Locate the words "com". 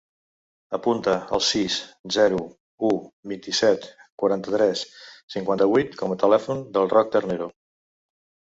6.01-6.15